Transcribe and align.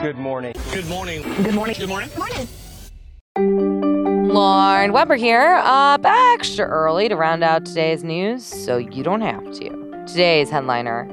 Good 0.00 0.16
morning. 0.16 0.54
Good 0.72 0.86
morning. 0.86 1.22
Good 1.42 1.56
morning. 1.56 1.74
Good 1.76 1.88
morning. 1.88 2.08
Good 2.08 2.18
morning. 3.36 4.28
Lauren 4.32 4.92
Weber 4.92 5.16
here, 5.16 5.56
uh, 5.56 5.94
up 5.94 6.06
extra 6.06 6.66
early 6.66 7.08
to 7.08 7.16
round 7.16 7.42
out 7.42 7.66
today's 7.66 8.04
news 8.04 8.44
so 8.44 8.76
you 8.76 9.02
don't 9.02 9.22
have 9.22 9.42
to. 9.54 10.04
Today's 10.06 10.50
headliner 10.50 11.04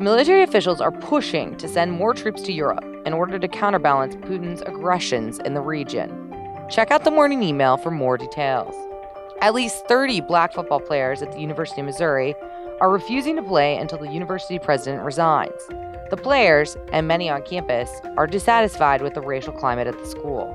Military 0.00 0.42
officials 0.42 0.80
are 0.80 0.90
pushing 0.90 1.56
to 1.58 1.68
send 1.68 1.92
more 1.92 2.14
troops 2.14 2.42
to 2.42 2.52
Europe 2.52 2.84
in 3.06 3.12
order 3.12 3.38
to 3.38 3.46
counterbalance 3.46 4.16
Putin's 4.16 4.60
aggressions 4.62 5.38
in 5.44 5.54
the 5.54 5.60
region. 5.60 6.10
Check 6.68 6.90
out 6.90 7.04
the 7.04 7.12
morning 7.12 7.44
email 7.44 7.76
for 7.76 7.92
more 7.92 8.18
details. 8.18 8.74
At 9.40 9.54
least 9.54 9.86
30 9.86 10.20
black 10.22 10.52
football 10.52 10.80
players 10.80 11.22
at 11.22 11.30
the 11.30 11.40
University 11.40 11.80
of 11.80 11.86
Missouri 11.86 12.34
are 12.80 12.90
refusing 12.90 13.36
to 13.36 13.42
play 13.42 13.76
until 13.76 13.98
the 13.98 14.10
university 14.10 14.58
president 14.58 15.04
resigns. 15.04 15.62
The 16.12 16.18
players, 16.18 16.76
and 16.92 17.08
many 17.08 17.30
on 17.30 17.40
campus, 17.40 17.90
are 18.18 18.26
dissatisfied 18.26 19.00
with 19.00 19.14
the 19.14 19.22
racial 19.22 19.54
climate 19.54 19.86
at 19.86 19.98
the 19.98 20.06
school. 20.06 20.54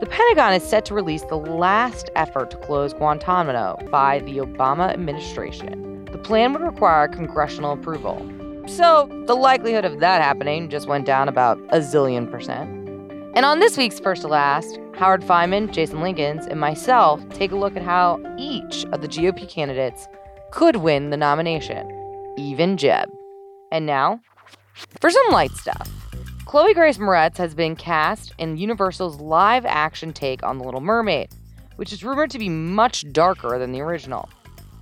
The 0.00 0.04
Pentagon 0.04 0.52
is 0.52 0.62
set 0.62 0.84
to 0.84 0.94
release 0.94 1.22
the 1.22 1.38
last 1.38 2.10
effort 2.16 2.50
to 2.50 2.58
close 2.58 2.92
Guantanamo 2.92 3.78
by 3.90 4.18
the 4.18 4.36
Obama 4.36 4.92
administration. 4.92 6.04
The 6.12 6.18
plan 6.18 6.52
would 6.52 6.60
require 6.60 7.08
congressional 7.08 7.72
approval. 7.72 8.20
So, 8.66 9.08
the 9.24 9.34
likelihood 9.34 9.86
of 9.86 10.00
that 10.00 10.20
happening 10.20 10.68
just 10.68 10.86
went 10.86 11.06
down 11.06 11.30
about 11.30 11.58
a 11.70 11.78
zillion 11.78 12.30
percent. 12.30 12.68
And 13.34 13.46
on 13.46 13.60
this 13.60 13.78
week's 13.78 13.98
First 13.98 14.20
to 14.20 14.28
Last, 14.28 14.78
Howard 14.96 15.22
Fineman, 15.22 15.72
Jason 15.72 16.00
Linkins, 16.00 16.46
and 16.46 16.60
myself 16.60 17.26
take 17.30 17.52
a 17.52 17.56
look 17.56 17.74
at 17.74 17.82
how 17.82 18.20
each 18.36 18.84
of 18.92 19.00
the 19.00 19.08
GOP 19.08 19.48
candidates 19.48 20.06
could 20.50 20.76
win 20.76 21.08
the 21.08 21.16
nomination, 21.16 21.90
even 22.36 22.76
Jeb. 22.76 23.08
And 23.72 23.86
now, 23.86 24.20
for 25.00 25.10
some 25.10 25.30
light 25.30 25.52
stuff. 25.52 25.90
Chloe 26.46 26.74
Grace 26.74 26.98
Moretz 26.98 27.36
has 27.38 27.54
been 27.54 27.74
cast 27.74 28.32
in 28.38 28.56
Universal's 28.56 29.20
live 29.20 29.64
action 29.66 30.12
take 30.12 30.42
on 30.42 30.58
The 30.58 30.64
Little 30.64 30.80
Mermaid, 30.80 31.30
which 31.76 31.92
is 31.92 32.04
rumored 32.04 32.30
to 32.30 32.38
be 32.38 32.48
much 32.48 33.10
darker 33.12 33.58
than 33.58 33.72
the 33.72 33.80
original. 33.80 34.28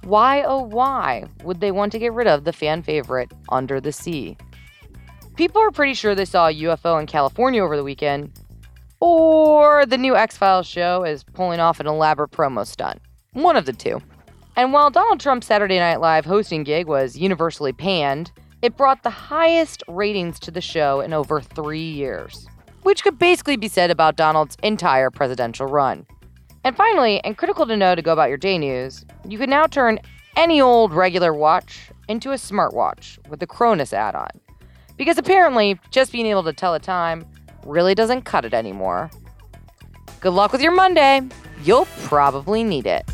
Why, 0.05 0.42
oh, 0.42 0.62
why 0.62 1.25
would 1.44 1.61
they 1.61 1.70
want 1.70 1.92
to 1.92 1.98
get 1.98 2.12
rid 2.12 2.27
of 2.27 2.44
the 2.44 2.52
fan 2.52 2.83
favorite 2.83 3.33
Under 3.48 3.80
the 3.80 3.92
Sea? 3.92 4.36
People 5.36 5.62
are 5.62 5.70
pretty 5.70 5.95
sure 5.95 6.14
they 6.14 6.24
saw 6.24 6.48
a 6.48 6.55
UFO 6.55 7.00
in 7.00 7.06
California 7.06 7.62
over 7.62 7.77
the 7.77 7.84
weekend, 7.84 8.33
or 9.00 9.86
the 9.86 9.97
new 9.97 10.14
X 10.14 10.36
Files 10.36 10.67
show 10.67 11.05
is 11.05 11.24
pulling 11.24 11.61
off 11.61 11.80
an 11.80 11.86
elaborate 11.86 12.33
promo 12.33 12.67
stunt. 12.67 13.00
One 13.33 13.56
of 13.56 13.64
the 13.64 13.72
two. 13.72 14.02
And 14.56 14.72
while 14.72 14.91
Donald 14.91 15.20
Trump's 15.20 15.47
Saturday 15.47 15.78
Night 15.78 16.00
Live 16.00 16.27
hosting 16.27 16.64
gig 16.64 16.86
was 16.86 17.17
universally 17.17 17.72
panned, 17.72 18.30
it 18.62 18.77
brought 18.77 19.02
the 19.02 19.10
highest 19.10 19.82
ratings 19.88 20.38
to 20.38 20.50
the 20.52 20.60
show 20.60 21.00
in 21.00 21.12
over 21.12 21.41
three 21.41 21.91
years, 21.91 22.46
which 22.82 23.02
could 23.02 23.18
basically 23.18 23.56
be 23.56 23.68
said 23.68 23.91
about 23.91 24.16
Donald's 24.16 24.56
entire 24.62 25.10
presidential 25.10 25.66
run. 25.66 26.06
And 26.64 26.77
finally, 26.77 27.20
and 27.24 27.36
critical 27.36 27.66
to 27.66 27.77
know 27.77 27.96
to 27.96 28.02
go 28.02 28.12
about 28.12 28.28
your 28.28 28.38
day 28.38 28.56
news, 28.56 29.05
you 29.28 29.36
can 29.36 29.50
now 29.50 29.66
turn 29.66 29.98
any 30.36 30.60
old 30.60 30.92
regular 30.92 31.34
watch 31.34 31.90
into 32.08 32.30
a 32.30 32.36
smartwatch 32.36 33.18
with 33.28 33.40
the 33.40 33.46
Chronos 33.48 33.92
add 33.92 34.14
on. 34.14 34.30
Because 34.96 35.18
apparently, 35.18 35.80
just 35.90 36.12
being 36.12 36.27
able 36.27 36.44
to 36.44 36.52
tell 36.52 36.72
the 36.72 36.78
time 36.78 37.27
really 37.66 37.94
doesn't 37.96 38.22
cut 38.22 38.44
it 38.44 38.55
anymore. 38.55 39.10
Good 40.20 40.34
luck 40.34 40.52
with 40.52 40.62
your 40.62 40.74
Monday. 40.74 41.22
You'll 41.64 41.86
probably 42.05 42.62
need 42.62 42.86
it. 42.86 43.10